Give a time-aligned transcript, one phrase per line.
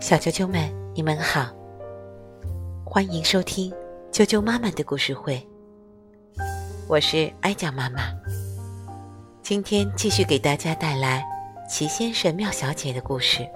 [0.00, 1.50] 小啾啾们，你们好，
[2.84, 3.72] 欢迎收听
[4.10, 5.46] 啾啾妈妈的故事会。
[6.88, 8.00] 我是哀家妈妈，
[9.42, 11.22] 今天继续给大家带来
[11.68, 13.46] 齐先生、妙小姐的故事。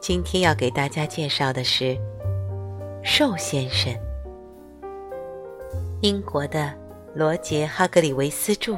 [0.00, 1.96] 今天要给大家介绍的是
[3.02, 3.94] 瘦先生，
[6.02, 6.72] 英国的
[7.14, 8.76] 罗杰·哈格里维斯著，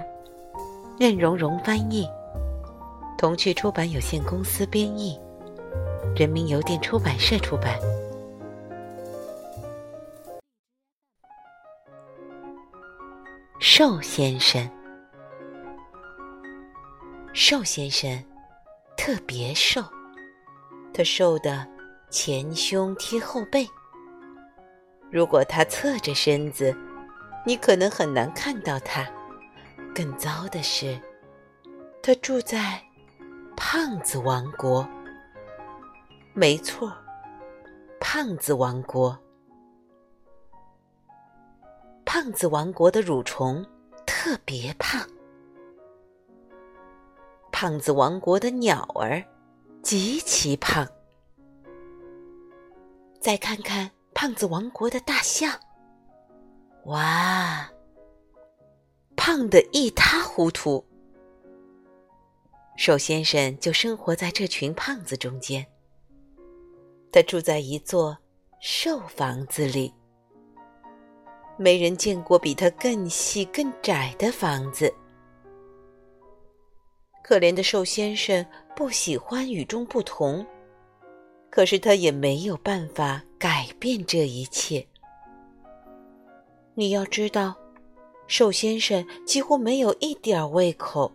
[0.99, 2.07] 任荣荣翻译，
[3.25, 5.19] 童趣出版有限公司编译。
[6.15, 7.81] 人民邮电出版社出版。
[13.59, 14.71] 瘦先生，
[17.33, 18.23] 瘦先生
[18.95, 19.83] 特别瘦，
[20.93, 21.67] 他瘦的
[22.11, 23.67] 前胸贴后背。
[25.11, 26.77] 如果他侧着身子，
[27.47, 29.03] 你可能很难看到他。
[29.95, 31.01] 更糟的是，
[32.03, 32.79] 他住在
[33.57, 34.87] 胖子王国。
[36.33, 36.93] 没错，
[38.01, 39.17] 胖子王国。
[42.05, 43.65] 胖子王国的蠕虫
[44.07, 45.01] 特别胖。
[47.53, 49.23] 胖子王国的鸟儿
[49.83, 50.87] 极其胖。
[53.21, 55.59] 再看看胖子王国的大象，
[56.85, 57.71] 哇，
[59.17, 60.85] 胖得一塌糊涂。
[62.77, 65.65] 瘦先生就生活在这群胖子中间。
[67.13, 68.17] 他住在一座
[68.61, 69.93] 瘦房子里，
[71.57, 74.93] 没人见过比他更细、更窄的房子。
[77.23, 80.45] 可怜的瘦先生不喜欢与众不同，
[81.51, 84.85] 可是他也没有办法改变这一切。
[86.75, 87.57] 你要知道，
[88.27, 91.11] 瘦先生几乎没有一点胃口，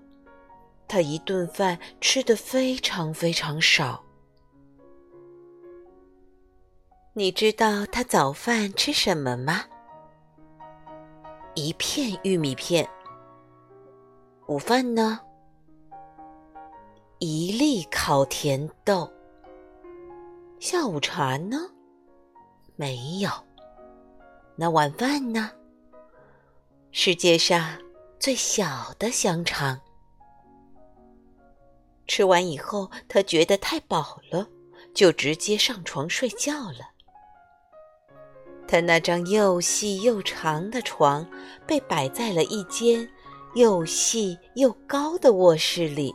[0.90, 4.04] 他一顿饭吃的非常非常少。
[7.14, 9.66] 你知道他早饭吃什么吗？
[11.54, 12.90] 一片玉米片。
[14.48, 15.20] 午饭呢？
[17.20, 19.12] 一粒烤甜豆。
[20.60, 21.58] 下午茶呢？
[22.76, 23.30] 没有。
[24.56, 25.52] 那晚饭呢？
[26.92, 27.78] 世界上
[28.20, 29.80] 最小的香肠。
[32.10, 34.48] 吃完以后，他觉得太饱了，
[34.96, 36.90] 就直接上床睡觉了。
[38.68, 41.24] 他那张又细又长的床
[41.68, 43.08] 被摆在了一间
[43.54, 46.14] 又细又高的卧室里。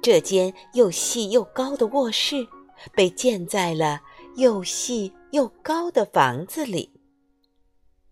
[0.00, 2.46] 这间又细又高的卧室
[2.94, 4.00] 被建在了
[4.36, 6.88] 又细又高的房子里，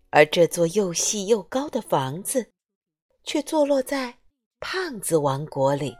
[0.09, 2.51] 而这座又细又高的房子
[3.23, 4.13] 却坐落在
[4.59, 5.95] 胖子王国里。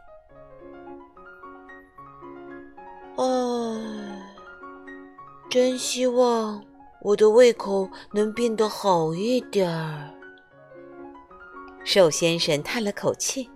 [3.20, 3.26] 唉，
[5.50, 6.64] 真希望。
[7.02, 10.10] 我的胃口能变得好一点儿。
[11.84, 13.50] 瘦先生叹了口气。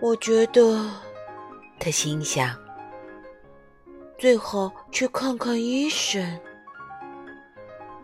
[0.00, 0.88] 我觉得，
[1.80, 2.56] 他心想，
[4.16, 6.40] 最好去看看医生。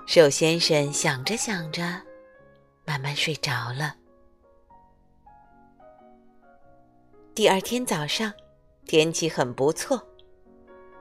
[0.06, 1.82] 瘦先生想着想着，
[2.84, 3.94] 慢慢睡着了。
[7.34, 8.32] 第二天早上，
[8.86, 10.02] 天气很不错。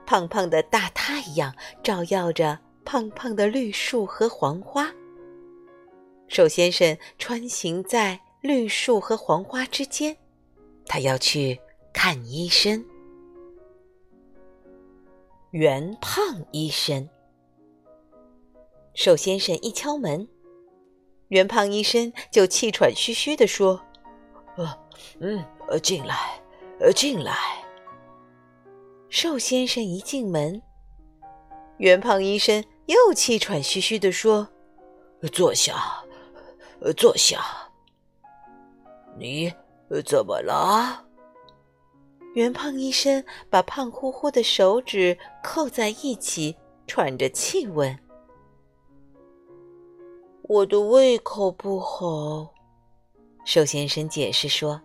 [0.06, 4.94] 胖胖的大太阳照耀着胖胖的绿树和黄花。
[6.28, 10.18] 瘦先生穿行在绿树和黄花之间，
[10.86, 11.60] 他要去
[11.94, 12.84] 看医生。
[15.52, 17.08] 圆胖医生。
[18.94, 20.28] 瘦先生一敲门，
[21.30, 23.82] 圆胖医生就气喘吁吁地说
[24.58, 24.80] ：“呃，
[25.20, 26.42] 嗯，呃，进来，
[26.80, 27.34] 呃，进来。”
[29.14, 30.60] 瘦先生一进门，
[31.78, 34.48] 圆胖医生又气喘吁吁地说
[35.32, 36.04] ：“坐下，
[36.98, 37.40] 坐下。
[39.16, 39.54] 你
[40.04, 41.06] 怎么了？”
[42.34, 46.58] 圆胖医生把胖乎乎的手指扣在一起，
[46.88, 47.96] 喘着气问
[50.50, 52.52] ：“我的胃口不好。”
[53.46, 54.82] 瘦先生解释说：“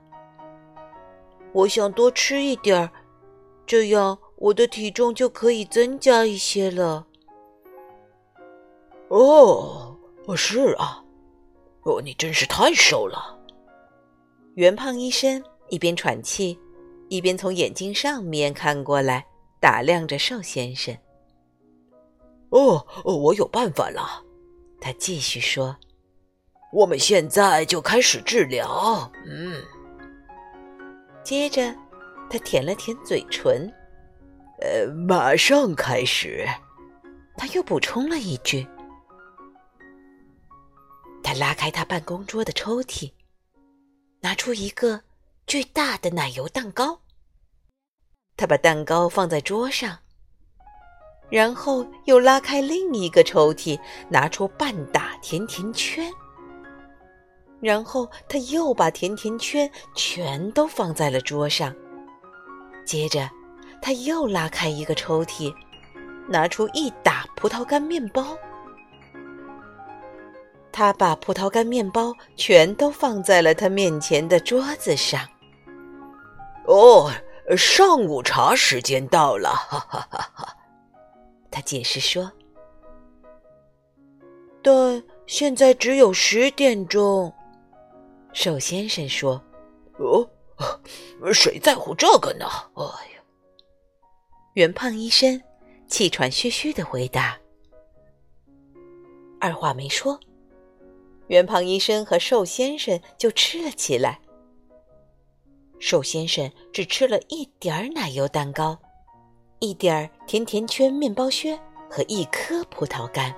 [1.54, 2.90] 我想多吃一点儿。”
[3.68, 7.06] 这样我的体重就可以增加一些了。
[9.08, 9.94] 哦，
[10.34, 11.04] 是啊，
[11.82, 13.38] 哦，你真是太瘦了。
[14.54, 16.58] 圆胖医生一边喘气，
[17.08, 19.26] 一边从眼睛上面看过来，
[19.60, 20.96] 打量着瘦先生。
[22.48, 24.24] 哦，我有办法了，
[24.80, 25.76] 他继续说
[26.72, 29.62] ：“我们现在就开始治疗。”嗯。
[31.22, 31.74] 接着，
[32.30, 33.72] 他舔了舔嘴唇。
[34.60, 36.46] 呃，马上开始。
[37.36, 38.66] 他又补充了一句。
[41.22, 43.12] 他拉开他办公桌的抽屉，
[44.20, 45.02] 拿出一个
[45.46, 47.00] 巨大的奶油蛋糕。
[48.36, 49.98] 他把蛋糕放在桌上，
[51.30, 53.78] 然后又拉开另一个抽屉，
[54.08, 56.12] 拿出半打甜甜圈。
[57.60, 61.74] 然后他又把甜甜圈全都放在了桌上。
[62.88, 63.28] 接着，
[63.82, 65.54] 他又拉开一个抽屉，
[66.26, 68.34] 拿出一打葡萄干面包。
[70.72, 75.20] 他把葡萄干面包全都放在了他面前的桌子上。
[76.64, 77.12] 哦，
[77.58, 80.56] 上午茶时间到了，哈哈哈哈！
[81.50, 82.32] 他解释说
[84.62, 87.34] ：“但现在只有十点钟。”
[88.32, 89.42] 瘦先生说
[90.00, 90.30] ：“哦，
[91.32, 92.84] 谁在乎这个呢？”哎
[93.14, 93.22] 呀，
[94.54, 95.42] 圆胖医生
[95.86, 97.38] 气喘吁吁的回答。
[99.40, 100.18] 二话没说，
[101.28, 104.20] 圆胖医生和瘦先生就吃了起来。
[105.78, 108.78] 瘦先生只吃了一点儿奶油蛋糕，
[109.60, 111.58] 一点儿甜甜圈面包屑
[111.90, 113.34] 和一颗葡萄干。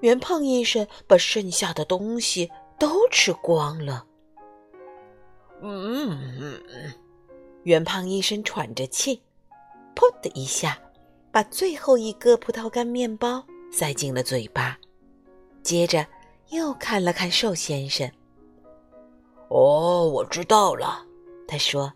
[0.00, 2.50] 圆胖医生把剩下的东西。
[2.80, 4.06] 都吃光了。
[5.62, 6.60] 嗯，
[7.64, 9.22] 圆胖医生喘着气，
[9.94, 10.78] 噗的一下，
[11.30, 14.78] 把最后一个葡萄干面包塞进了嘴巴，
[15.62, 16.06] 接着
[16.48, 18.10] 又看了看瘦先生。
[19.48, 21.04] 哦，我知道了，
[21.46, 21.92] 他说：“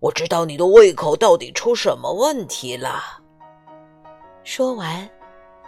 [0.00, 3.22] 我知道你的胃口到底出什么问题了。”
[4.44, 5.08] 说完，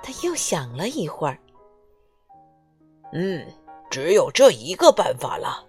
[0.02, 1.38] 他又想了一会儿。
[3.12, 3.46] 嗯。
[3.90, 5.66] 只有这一个办法了，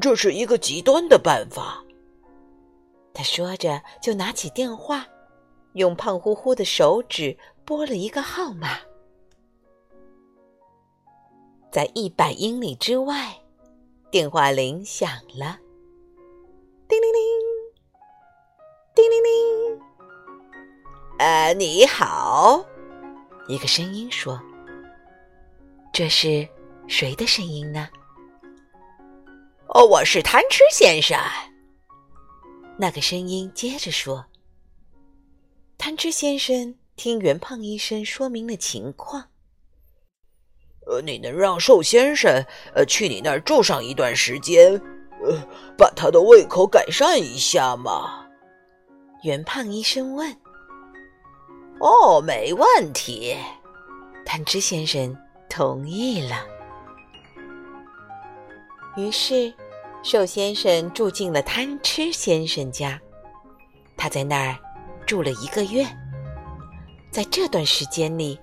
[0.00, 1.82] 这是一个极端的办法。
[3.14, 5.06] 他说着，就拿起电话，
[5.74, 8.78] 用胖乎乎的手指拨了一个号码。
[11.70, 13.36] 在一百英里之外，
[14.10, 15.58] 电话铃响了，
[16.88, 17.22] 叮铃铃，
[18.94, 19.80] 叮铃铃。
[21.18, 22.64] 呃，你好，
[23.48, 24.40] 一个声音说
[25.92, 26.48] ：“这是。”
[26.88, 27.88] 谁的声音呢？
[29.74, 31.18] 哦，我是贪吃先生。
[32.76, 34.26] 那个声音接着说
[35.78, 39.30] ：“贪吃先生听圆胖医生说明了情况。
[40.86, 44.72] 呃，你能让瘦先生呃去你那儿住上一段时间，
[45.24, 45.40] 呃，
[45.78, 48.26] 把他的胃口改善一下吗？”
[49.24, 50.30] 圆胖医生问。
[51.80, 53.34] “哦，没问题。”
[54.26, 55.16] 贪吃先生
[55.48, 56.46] 同意了。
[58.94, 59.52] 于是，
[60.02, 63.00] 瘦先生住进了贪吃先生家。
[63.96, 64.58] 他在那儿
[65.06, 65.86] 住了一个月。
[67.10, 68.38] 在这段时间里，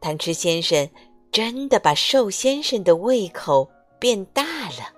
[0.00, 0.88] 贪吃先生
[1.30, 4.92] 真的把瘦先生的胃口变大了。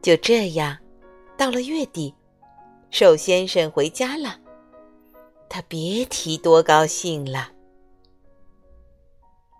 [0.00, 0.78] 就这样，
[1.36, 2.14] 到了月底，
[2.90, 4.38] 瘦先生回家了。
[5.48, 7.50] 他别提多高兴了。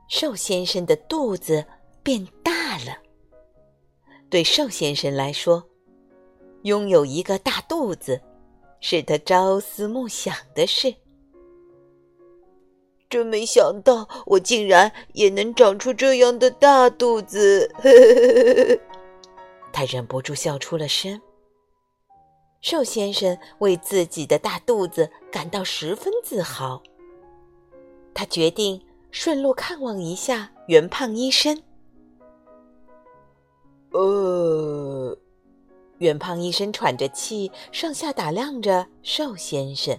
[0.08, 1.66] 瘦先生的肚子
[2.02, 2.54] 变大。
[2.84, 2.98] 了，
[4.36, 5.64] 对瘦先生来说，
[6.64, 8.20] 拥有一个大肚子
[8.80, 10.94] 是他朝思暮想的事。
[13.08, 17.72] 真没想到，我竟然也能长出这样的大肚子！
[19.72, 21.18] 他忍不住笑出了声。
[22.60, 26.82] 瘦先生为自己的大肚子感到十分自豪。
[28.12, 31.62] 他决定顺路看望一下圆胖医生。
[33.96, 35.16] 呃，
[35.98, 39.98] 圆胖医生喘着气，上下打量着瘦先生。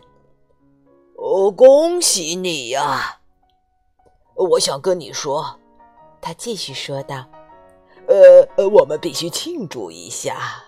[1.16, 3.20] 哦，恭喜你呀！
[4.36, 5.60] 我想跟你说，
[6.22, 7.26] 他继续说道
[8.08, 10.64] ：“呃，我们必须庆祝一下。”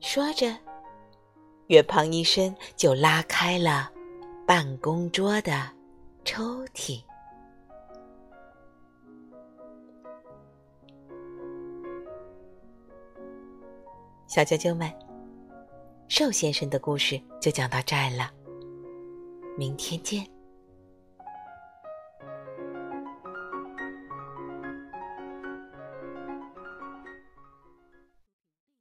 [0.00, 0.56] 说着，
[1.66, 3.90] 圆胖医生就拉开了
[4.46, 5.68] 办公桌的
[6.24, 7.02] 抽屉。
[14.30, 14.88] 小啾啾们，
[16.06, 18.30] 瘦先生的故事就讲到这儿了。
[19.58, 20.24] 明天见。